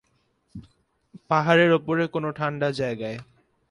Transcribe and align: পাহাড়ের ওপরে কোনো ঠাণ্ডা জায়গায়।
পাহাড়ের 1.29 1.71
ওপরে 1.73 2.03
কোনো 2.07 2.29
ঠাণ্ডা 2.31 2.69
জায়গায়। 2.71 3.17